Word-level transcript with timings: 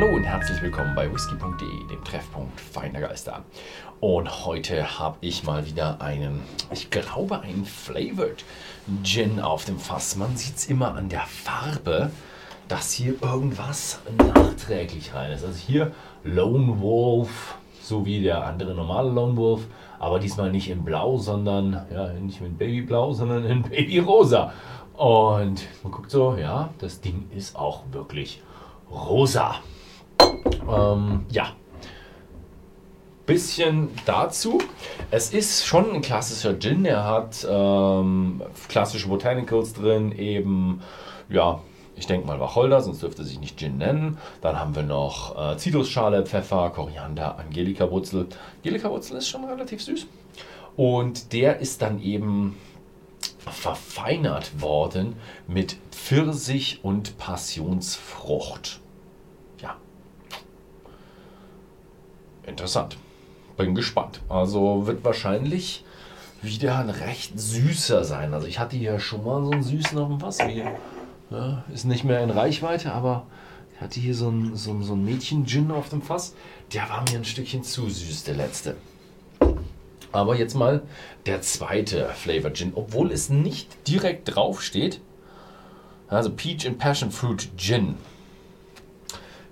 Hallo 0.00 0.14
und 0.14 0.24
herzlich 0.24 0.62
willkommen 0.62 0.94
bei 0.94 1.12
whisky.de, 1.12 1.86
dem 1.88 2.02
Treffpunkt 2.04 2.58
feiner 2.58 3.00
Geister. 3.00 3.44
Und 4.00 4.46
heute 4.46 4.98
habe 4.98 5.18
ich 5.20 5.44
mal 5.44 5.66
wieder 5.66 6.00
einen, 6.00 6.40
ich 6.72 6.88
glaube, 6.88 7.40
einen 7.40 7.66
Flavored 7.66 8.42
Gin 9.02 9.40
auf 9.40 9.66
dem 9.66 9.78
Fass. 9.78 10.16
Man 10.16 10.38
sieht 10.38 10.56
es 10.56 10.70
immer 10.70 10.94
an 10.94 11.10
der 11.10 11.26
Farbe, 11.26 12.10
dass 12.66 12.92
hier 12.92 13.22
irgendwas 13.22 14.00
nachträglich 14.16 15.12
rein 15.12 15.32
ist. 15.32 15.44
Also 15.44 15.58
hier 15.58 15.92
Lone 16.24 16.80
Wolf, 16.80 17.56
so 17.82 18.06
wie 18.06 18.22
der 18.22 18.46
andere 18.46 18.74
normale 18.74 19.10
Lone 19.10 19.36
Wolf, 19.36 19.66
aber 19.98 20.18
diesmal 20.18 20.50
nicht 20.50 20.70
in 20.70 20.82
Blau, 20.82 21.18
sondern 21.18 21.84
ja, 21.92 22.10
nicht 22.14 22.40
mit 22.40 22.56
Babyblau, 22.56 23.12
sondern 23.12 23.44
in 23.44 23.64
Babyrosa. 23.64 24.54
Und 24.94 25.60
man 25.82 25.92
guckt 25.92 26.10
so, 26.10 26.38
ja, 26.38 26.70
das 26.78 27.02
Ding 27.02 27.28
ist 27.36 27.54
auch 27.54 27.82
wirklich 27.92 28.40
rosa. 28.90 29.56
Ähm, 30.68 31.26
ja. 31.30 31.52
Bisschen 33.26 33.88
dazu. 34.06 34.58
Es 35.10 35.32
ist 35.32 35.64
schon 35.64 35.90
ein 35.92 36.02
klassischer 36.02 36.58
Gin. 36.58 36.84
Er 36.84 37.04
hat 37.04 37.46
ähm, 37.48 38.42
klassische 38.68 39.08
Botanicals 39.08 39.72
drin, 39.72 40.12
eben, 40.12 40.82
ja, 41.28 41.60
ich 41.96 42.06
denke 42.06 42.26
mal 42.26 42.40
Wacholder, 42.40 42.80
sonst 42.80 43.02
dürfte 43.02 43.24
sich 43.24 43.38
nicht 43.38 43.58
Gin 43.58 43.78
nennen. 43.78 44.18
Dann 44.40 44.58
haben 44.58 44.74
wir 44.74 44.82
noch 44.82 45.52
äh, 45.52 45.56
Zitrusschale, 45.56 46.24
Pfeffer, 46.24 46.70
Koriander, 46.70 47.38
Angelika-Wurzel. 47.38 48.26
Angelika-Wurzel 48.56 49.18
ist 49.18 49.28
schon 49.28 49.44
relativ 49.44 49.82
süß. 49.82 50.06
Und 50.76 51.32
der 51.32 51.58
ist 51.58 51.82
dann 51.82 52.00
eben 52.00 52.56
verfeinert 53.38 54.60
worden 54.60 55.16
mit 55.46 55.76
Pfirsich 55.90 56.80
und 56.82 57.18
Passionsfrucht. 57.18 58.80
Ja. 59.60 59.76
Interessant. 62.50 62.96
Bin 63.56 63.74
gespannt. 63.74 64.20
Also 64.28 64.86
wird 64.86 65.04
wahrscheinlich 65.04 65.84
wieder 66.42 66.78
ein 66.78 66.90
recht 66.90 67.38
süßer 67.38 68.04
sein. 68.04 68.34
Also 68.34 68.48
ich 68.48 68.58
hatte 68.58 68.76
hier 68.76 68.98
schon 68.98 69.24
mal 69.24 69.44
so 69.44 69.52
einen 69.52 69.62
süßen 69.62 69.96
auf 69.98 70.08
dem 70.08 70.20
Wasser. 70.20 70.46
Hier, 70.46 70.76
ja, 71.30 71.64
ist 71.72 71.84
nicht 71.84 72.02
mehr 72.02 72.22
in 72.22 72.30
Reichweite, 72.30 72.92
aber 72.92 73.26
ich 73.74 73.80
hatte 73.80 74.00
hier 74.00 74.14
so 74.14 74.30
ein, 74.30 74.56
so, 74.56 74.82
so 74.82 74.94
ein 74.94 75.04
Mädchen-Gin 75.04 75.70
auf 75.70 75.90
dem 75.90 76.02
Fass. 76.02 76.34
Der 76.74 76.88
war 76.90 77.02
mir 77.02 77.18
ein 77.18 77.24
Stückchen 77.24 77.62
zu 77.62 77.88
süß, 77.88 78.24
der 78.24 78.34
letzte. 78.34 78.76
Aber 80.10 80.36
jetzt 80.36 80.54
mal 80.54 80.82
der 81.26 81.40
zweite 81.42 82.08
Flavor 82.16 82.52
Gin, 82.52 82.72
obwohl 82.74 83.12
es 83.12 83.30
nicht 83.30 83.86
direkt 83.86 84.34
drauf 84.34 84.60
steht. 84.60 85.00
Also 86.08 86.30
Peach 86.30 86.66
and 86.66 86.78
Passion 86.78 87.12
Fruit 87.12 87.48
Gin. 87.56 87.94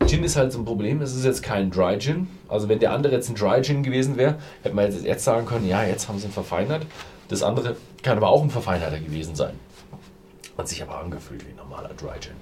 Gin 0.08 0.24
ist 0.24 0.36
halt 0.36 0.52
so 0.52 0.58
ein 0.58 0.64
Problem, 0.64 1.02
es 1.02 1.14
ist 1.14 1.26
jetzt 1.26 1.42
kein 1.42 1.70
Dry 1.70 1.98
Gin. 1.98 2.28
Also 2.48 2.70
wenn 2.70 2.78
der 2.78 2.92
andere 2.92 3.12
jetzt 3.12 3.28
ein 3.28 3.34
Dry 3.34 3.60
Gin 3.62 3.82
gewesen 3.82 4.16
wäre, 4.16 4.38
hätte 4.62 4.74
man 4.74 4.90
jetzt, 4.90 5.22
sagen 5.22 5.44
können, 5.44 5.68
ja, 5.68 5.84
jetzt 5.84 6.08
haben 6.08 6.18
sie 6.18 6.26
ihn 6.26 6.32
verfeinert. 6.32 6.86
Das 7.28 7.42
andere 7.42 7.76
kann 8.02 8.16
aber 8.16 8.30
auch 8.30 8.42
ein 8.42 8.48
verfeinerter 8.48 8.98
gewesen 8.98 9.34
sein. 9.34 9.52
Hat 10.56 10.66
sich 10.66 10.82
aber 10.82 10.98
angefühlt 10.98 11.46
wie 11.46 11.50
ein 11.50 11.56
normaler 11.56 11.90
Dry 11.90 12.18
Gin. 12.20 12.32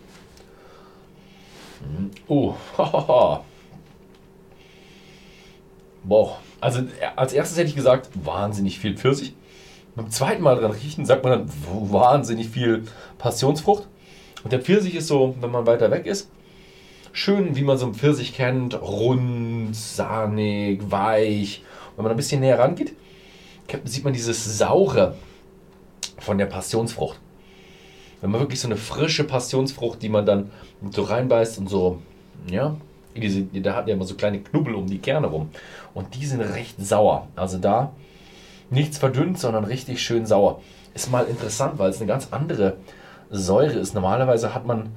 Mhm. 1.81 2.11
Oh, 2.28 2.55
hahaha. 2.78 3.42
Boah, 6.05 6.39
also 6.61 6.83
als 7.17 7.33
erstes 7.33 7.59
hätte 7.59 7.69
ich 7.69 7.75
gesagt, 7.75 8.11
wahnsinnig 8.14 8.78
viel 8.78 8.97
Pfirsich. 8.97 9.34
Beim 9.97 10.09
zweiten 10.11 10.42
Mal 10.42 10.55
dran 10.55 10.70
riechen, 10.70 11.05
sagt 11.05 11.25
man 11.25 11.33
dann 11.33 11.50
wahnsinnig 11.91 12.48
viel 12.48 12.84
Passionsfrucht. 13.19 13.89
Und 14.44 14.53
der 14.53 14.61
Pfirsich 14.61 14.94
ist 14.94 15.09
so, 15.09 15.34
wenn 15.41 15.50
man 15.50 15.67
weiter 15.67 15.91
weg 15.91 16.06
ist, 16.06 16.31
schön, 17.17 17.56
wie 17.56 17.62
man 17.62 17.78
so 17.78 17.86
einen 17.86 17.95
Pfirsich 17.95 18.34
kennt, 18.34 18.81
rund, 18.81 19.75
sahnig, 19.75 20.82
weich. 20.91 21.62
Wenn 21.97 22.03
man 22.03 22.10
ein 22.12 22.16
bisschen 22.16 22.41
näher 22.41 22.59
rangeht, 22.59 22.94
sieht 23.84 24.04
man 24.04 24.12
dieses 24.12 24.59
Saure 24.59 25.15
von 26.19 26.37
der 26.37 26.47
Passionsfrucht. 26.47 27.19
Wenn 28.21 28.31
man 28.31 28.41
wirklich 28.41 28.60
so 28.60 28.69
eine 28.69 28.76
frische 28.76 29.25
Passionsfrucht, 29.25 30.03
die 30.03 30.10
man 30.10 30.26
dann 30.26 30.50
so 30.91 31.03
reinbeißt 31.03 31.59
und 31.59 31.69
so, 31.69 32.03
ja, 32.50 32.76
diese, 33.15 33.43
da 33.44 33.75
hat 33.75 33.88
ja 33.88 33.94
immer 33.94 34.05
so 34.05 34.15
kleine 34.15 34.41
Knubbel 34.41 34.75
um 34.75 34.87
die 34.87 34.99
Kerne 34.99 35.28
rum. 35.28 35.49
Und 35.94 36.15
die 36.15 36.26
sind 36.26 36.43
recht 36.43 36.76
sauer. 36.78 37.28
Also 37.34 37.56
da 37.56 37.93
nichts 38.69 38.99
verdünnt, 38.99 39.38
sondern 39.38 39.65
richtig 39.65 40.03
schön 40.03 40.26
sauer. 40.26 40.60
Ist 40.93 41.10
mal 41.10 41.25
interessant, 41.25 41.78
weil 41.78 41.91
es 41.91 41.97
eine 41.97 42.09
ganz 42.09 42.28
andere 42.31 42.76
Säure 43.31 43.78
ist. 43.78 43.94
Normalerweise 43.94 44.55
hat 44.55 44.66
man 44.66 44.91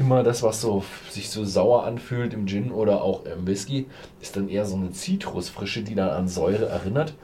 immer 0.00 0.22
das, 0.22 0.42
was 0.42 0.62
so 0.62 0.82
sich 1.10 1.28
so 1.30 1.44
sauer 1.44 1.84
anfühlt 1.84 2.32
im 2.32 2.46
Gin 2.46 2.72
oder 2.72 3.02
auch 3.02 3.24
im 3.26 3.46
Whisky, 3.46 3.86
ist 4.20 4.34
dann 4.34 4.48
eher 4.48 4.64
so 4.64 4.74
eine 4.74 4.90
Zitrusfrische, 4.92 5.82
die 5.82 5.94
dann 5.94 6.08
an 6.08 6.26
Säure 6.26 6.66
erinnert. 6.66 7.14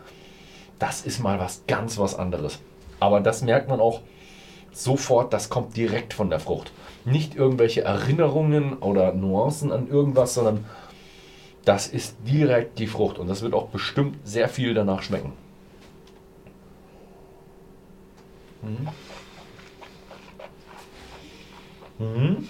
Das 0.79 1.01
ist 1.01 1.19
mal 1.19 1.41
was 1.41 1.63
ganz 1.67 1.99
was 1.99 2.15
anderes. 2.15 2.59
Aber 3.01 3.21
das 3.21 3.43
merkt 3.43 3.69
man 3.69 3.81
auch 3.81 4.03
sofort, 4.73 5.33
das 5.33 5.49
kommt 5.49 5.77
direkt 5.77 6.13
von 6.13 6.29
der 6.29 6.39
Frucht. 6.39 6.71
Nicht 7.07 7.35
irgendwelche 7.35 7.83
Erinnerungen 7.83 8.75
oder 8.75 9.15
Nuancen 9.15 9.73
an 9.73 9.89
irgendwas, 9.89 10.35
sondern 10.35 10.67
das 11.65 11.89
ist 11.89 12.17
direkt 12.27 12.79
die 12.79 12.87
Frucht 12.87 13.19
und 13.19 13.27
das 13.27 13.41
wird 13.41 13.55
auch 13.55 13.69
bestimmt 13.69 14.19
sehr 14.25 14.49
viel 14.49 14.75
danach 14.75 15.03
schmecken. 15.03 15.33
Mhm. 18.63 18.89
Mhm. 21.99 22.49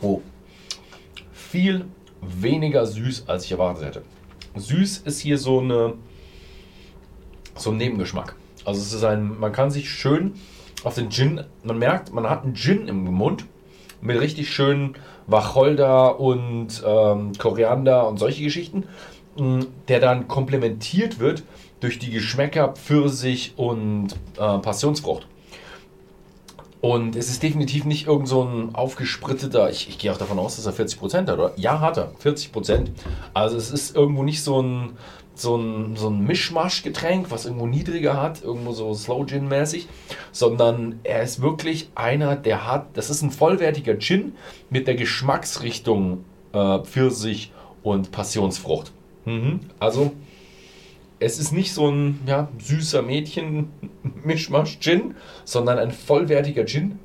Oh, 0.00 0.20
viel 1.58 1.86
weniger 2.20 2.86
süß, 2.86 3.24
als 3.26 3.44
ich 3.44 3.50
erwartet 3.50 3.84
hätte. 3.84 4.02
Süß 4.54 4.98
ist 4.98 5.18
hier 5.18 5.38
so 5.38 5.58
eine 5.58 5.94
so 7.56 7.70
ein 7.70 7.76
Nebengeschmack. 7.76 8.36
Also 8.64 8.80
es 8.80 8.92
ist 8.92 9.02
ein, 9.02 9.40
man 9.40 9.50
kann 9.50 9.72
sich 9.72 9.90
schön 9.90 10.34
auf 10.84 10.94
den 10.94 11.10
Gin, 11.10 11.42
man 11.64 11.76
merkt, 11.76 12.12
man 12.12 12.30
hat 12.30 12.44
einen 12.44 12.54
Gin 12.54 12.86
im 12.86 13.06
Mund 13.06 13.44
mit 14.00 14.20
richtig 14.20 14.54
schönen 14.54 14.94
Wacholder 15.26 16.20
und 16.20 16.80
ähm, 16.86 17.32
Koriander 17.36 18.06
und 18.06 18.18
solche 18.18 18.44
Geschichten, 18.44 18.84
mm, 19.36 19.62
der 19.88 19.98
dann 19.98 20.28
komplementiert 20.28 21.18
wird 21.18 21.42
durch 21.80 21.98
die 21.98 22.12
Geschmäcker 22.12 22.68
Pfirsich 22.68 23.54
und 23.56 24.12
äh, 24.36 24.58
Passionsfrucht. 24.58 25.26
Und 26.80 27.16
es 27.16 27.28
ist 27.28 27.42
definitiv 27.42 27.84
nicht 27.84 28.06
irgend 28.06 28.28
so 28.28 28.44
ein 28.44 28.74
aufgespritteter, 28.74 29.68
ich, 29.70 29.88
ich 29.88 29.98
gehe 29.98 30.12
auch 30.12 30.18
davon 30.18 30.38
aus, 30.38 30.56
dass 30.56 30.66
er 30.66 30.72
40% 30.72 31.26
hat, 31.26 31.30
oder? 31.30 31.52
Ja, 31.56 31.80
hat 31.80 31.96
er, 31.96 32.12
40%. 32.22 32.88
Also 33.34 33.56
es 33.56 33.70
ist 33.70 33.96
irgendwo 33.96 34.22
nicht 34.22 34.44
so 34.44 34.62
ein, 34.62 34.92
so 35.34 35.56
ein, 35.56 35.96
so 35.96 36.08
ein 36.08 36.24
Mischmasch-Getränk, 36.24 37.30
was 37.30 37.46
irgendwo 37.46 37.66
niedriger 37.66 38.20
hat, 38.20 38.42
irgendwo 38.42 38.72
so 38.72 38.94
Slow 38.94 39.24
Gin-mäßig, 39.26 39.88
sondern 40.30 41.00
er 41.02 41.22
ist 41.22 41.42
wirklich 41.42 41.90
einer, 41.96 42.36
der 42.36 42.66
hat, 42.66 42.96
das 42.96 43.10
ist 43.10 43.22
ein 43.22 43.32
vollwertiger 43.32 43.98
Gin 43.98 44.34
mit 44.70 44.86
der 44.86 44.94
Geschmacksrichtung 44.94 46.24
äh, 46.52 46.78
Pfirsich 46.80 47.52
und 47.82 48.12
Passionsfrucht. 48.12 48.92
Mhm. 49.24 49.60
Also 49.80 50.12
es 51.20 51.38
ist 51.38 51.52
nicht 51.52 51.72
so 51.72 51.88
ein 51.90 52.20
ja, 52.26 52.48
süßer 52.58 53.02
Mädchen-Mischmasch-Gin, 54.28 55.16
sondern 55.44 55.78
ein 55.78 55.90
vollwertiger 55.90 56.64
Gin 56.64 56.98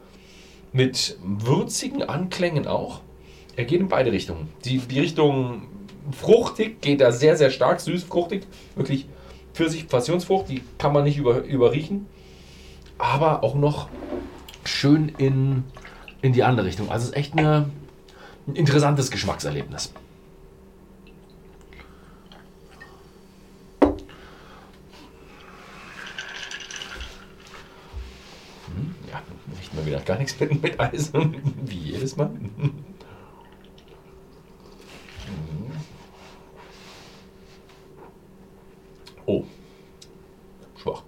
mit 0.72 1.18
würzigen 1.24 2.04
Anklängen 2.04 2.68
auch. 2.68 3.02
Er 3.56 3.66
geht 3.66 3.80
in 3.80 3.88
beide 3.88 4.12
Richtungen. 4.12 4.50
Die, 4.66 4.78
die 4.80 5.00
Richtung 5.00 5.64
fruchtig 6.12 6.82
geht 6.82 7.02
er 7.02 7.12
sehr, 7.12 7.38
sehr 7.38 7.50
stark, 7.50 7.80
süß, 7.80 8.04
fruchtig. 8.04 8.46
Wirklich 8.76 9.08
Pfirsich, 9.54 9.88
Passionsfrucht, 9.88 10.50
die 10.50 10.64
kann 10.78 10.94
man 10.94 11.04
nicht 11.04 11.18
über, 11.18 11.44
überriechen. 11.44 12.08
Aber 12.98 13.44
auch 13.44 13.56
noch 13.56 13.90
schön 14.64 15.10
in, 15.18 15.64
in 16.22 16.34
die 16.34 16.44
andere 16.44 16.66
Richtung. 16.66 16.90
Also 16.90 17.04
es 17.04 17.10
ist 17.12 17.18
echt 17.18 17.34
eine, 17.38 17.70
ein 18.48 18.56
interessantes 18.56 19.12
Geschmackserlebnis. 19.12 19.94
Mal 29.74 29.86
wieder 29.86 30.00
gar 30.02 30.18
nichts 30.18 30.40
mit, 30.40 30.62
mit 30.62 30.80
Eis, 30.80 31.12
wie 31.66 31.76
jedes 31.76 32.16
Mal. 32.16 32.32
Oh, 39.26 39.44
schwach. 40.78 41.04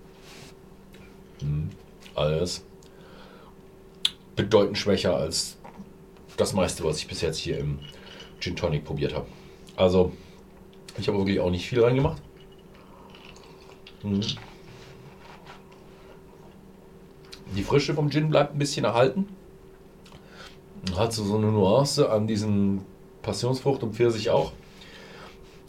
Hm. 1.39 1.69
Alles 2.15 2.63
bedeutend 4.35 4.77
schwächer 4.77 5.15
als 5.15 5.57
das 6.37 6.53
meiste, 6.53 6.83
was 6.83 6.99
ich 6.99 7.07
bis 7.07 7.21
jetzt 7.21 7.37
hier 7.37 7.57
im 7.57 7.79
Gin 8.39 8.55
Tonic 8.55 8.83
probiert 8.83 9.13
habe. 9.13 9.27
Also, 9.75 10.11
ich 10.97 11.07
habe 11.07 11.17
wirklich 11.17 11.39
auch 11.39 11.49
nicht 11.49 11.67
viel 11.67 11.81
reingemacht. 11.83 12.21
Hm. 14.01 14.21
Die 17.55 17.63
Frische 17.63 17.93
vom 17.93 18.09
Gin 18.09 18.29
bleibt 18.29 18.53
ein 18.53 18.59
bisschen 18.59 18.85
erhalten. 18.85 19.27
Hat 20.95 21.13
so, 21.13 21.35
eine 21.35 21.47
Nuance 21.47 22.09
an 22.09 22.27
diesen 22.27 22.81
Passionsfrucht 23.21 23.81
und 23.83 23.95
Pfirsich 23.95 24.29
auch. 24.29 24.51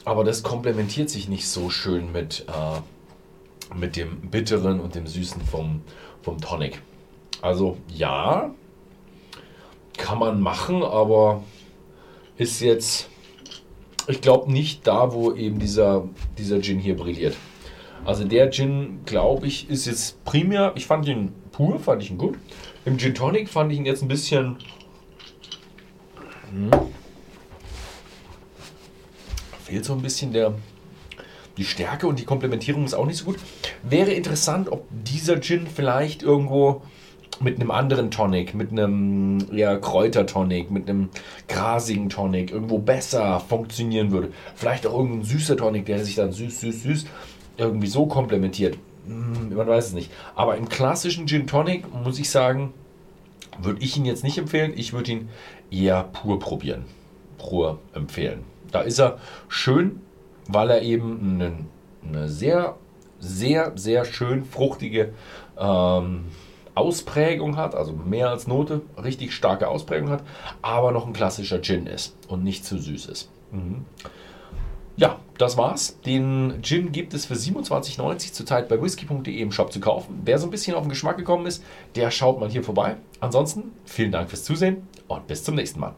Aber 0.05 0.25
das 0.25 0.43
komplementiert 0.43 1.11
sich 1.11 1.29
nicht 1.29 1.49
so 1.49 1.71
schön 1.71 2.13
mit, 2.13 2.45
äh, 2.49 3.75
mit 3.77 3.97
dem 3.97 4.21
Bitteren 4.31 4.81
und 4.81 4.95
dem 4.95 5.07
Süßen 5.07 5.41
vom, 5.43 5.83
vom 6.23 6.41
Tonic. 6.41 6.83
Also 7.41 7.77
ja, 7.89 8.55
kann 9.97 10.19
man 10.19 10.41
machen, 10.41 10.83
aber 10.83 11.43
ist 12.37 12.61
jetzt, 12.61 13.09
ich 14.07 14.21
glaube, 14.21 14.53
nicht 14.53 14.87
da, 14.87 15.13
wo 15.13 15.33
eben 15.33 15.59
dieser, 15.59 16.09
dieser 16.37 16.61
Gin 16.61 16.79
hier 16.79 16.97
brilliert. 16.97 17.37
Also 18.05 18.25
der 18.25 18.51
Gin, 18.51 19.01
glaube 19.05 19.47
ich, 19.47 19.69
ist 19.69 19.87
jetzt 19.87 20.23
primär, 20.25 20.73
ich 20.77 20.87
fand 20.87 21.09
ihn 21.09 21.33
pur, 21.57 21.79
fand 21.81 22.03
ich 22.03 22.11
ihn 22.11 22.19
gut. 22.19 22.37
Im 22.85 22.99
Gin 22.99 23.15
Tonic 23.15 23.49
fand 23.49 23.73
ich 23.73 23.79
ihn 23.79 23.87
jetzt 23.87 24.03
ein 24.03 24.09
bisschen... 24.09 24.57
Hm, 26.51 26.71
fehlt 29.65 29.85
so 29.85 29.95
ein 29.95 30.03
bisschen 30.03 30.33
der, 30.33 30.55
die 31.57 31.65
Stärke 31.65 32.07
und 32.07 32.19
die 32.19 32.25
Komplementierung 32.25 32.85
ist 32.85 32.95
auch 32.95 33.07
nicht 33.07 33.17
so 33.17 33.25
gut. 33.25 33.39
Wäre 33.83 34.13
interessant, 34.13 34.71
ob 34.71 34.85
dieser 34.91 35.41
Gin 35.41 35.67
vielleicht 35.67 36.23
irgendwo 36.23 36.83
mit 37.41 37.59
einem 37.59 37.71
anderen 37.71 38.11
Tonic, 38.11 38.55
mit 38.55 38.71
einem 38.71 39.39
ja, 39.53 39.77
Kräutertonic, 39.77 40.71
mit 40.71 40.89
einem 40.89 41.09
grasigen 41.49 42.09
Tonic 42.09 42.53
irgendwo 42.53 42.79
besser 42.79 43.41
funktionieren 43.41 44.11
würde. 44.11 44.31
Vielleicht 44.55 44.87
auch 44.87 44.97
irgendein 44.97 45.25
süßer 45.25 45.57
Tonic, 45.57 45.87
der 45.87 46.05
sich 46.05 46.15
dann 46.15 46.33
süß, 46.33 46.61
süß, 46.61 46.83
süß 46.83 47.07
irgendwie 47.57 47.89
so 47.89 48.07
komplementiert. 48.07 48.79
Hm, 49.07 49.55
man 49.55 49.67
weiß 49.67 49.89
es 49.89 49.93
nicht. 49.93 50.11
Aber 50.35 50.57
im 50.57 50.69
klassischen 50.69 51.27
Gin 51.27 51.47
Tonic 51.47 51.85
muss 51.93 52.19
ich 52.19 52.31
sagen, 52.31 52.75
würde 53.59 53.83
ich 53.83 53.97
ihn 53.97 54.05
jetzt 54.05 54.25
nicht 54.25 54.39
empfehlen. 54.39 54.73
Ich 54.77 54.93
würde 54.93 55.13
ihn 55.13 55.29
eher 55.71 56.03
pur 56.05 56.39
probieren. 56.39 56.85
Pur 57.39 57.79
empfehlen. 57.95 58.45
Da 58.71 58.81
ist 58.81 58.99
er 58.99 59.19
schön, 59.49 60.01
weil 60.49 60.71
er 60.71 60.83
eben 60.83 61.41
eine, 61.41 61.53
eine 62.07 62.29
sehr, 62.29 62.77
sehr, 63.19 63.73
sehr 63.77 64.05
schön 64.05 64.45
fruchtige 64.45 65.13
ähm, 65.59 66.27
Ausprägung 66.75 67.57
hat, 67.57 67.75
also 67.75 67.93
mehr 67.93 68.29
als 68.29 68.47
Note, 68.47 68.83
richtig 69.03 69.33
starke 69.33 69.69
Ausprägung 69.69 70.11
hat, 70.11 70.23
aber 70.61 70.93
noch 70.93 71.07
ein 71.07 71.15
klassischer 71.15 71.63
Gin 71.63 71.87
ist 71.87 72.17
und 72.29 72.45
nicht 72.45 72.67
zu 72.67 72.79
süß 72.79 73.07
ist. 73.07 73.31
Mhm. 73.51 73.87
Ja, 74.99 75.21
das 75.37 75.59
war's. 75.59 76.01
Den 76.07 76.61
Gin 76.63 76.91
gibt 76.91 77.13
es 77.13 77.27
für 77.27 77.35
27,90 77.35 78.33
zurzeit 78.33 78.69
bei 78.69 78.81
whisky.de 78.81 79.39
im 79.39 79.53
Shop 79.53 79.71
zu 79.71 79.79
kaufen. 79.79 80.23
Wer 80.25 80.39
so 80.39 80.47
ein 80.47 80.51
bisschen 80.51 80.75
auf 80.75 80.85
den 80.85 80.89
Geschmack 80.89 81.19
gekommen 81.19 81.45
ist, 81.45 81.63
der 81.95 82.11
schaut 82.11 82.41
mal 82.41 82.49
hier 82.49 82.65
vorbei. 82.65 82.97
Ansonsten 83.21 83.73
vielen 83.85 84.13
Dank 84.13 84.31
fürs 84.31 84.45
Zusehen 84.45 84.89
und 85.07 85.27
bis 85.27 85.45
zum 85.45 85.55
nächsten 85.55 85.81
Mal. 85.81 85.95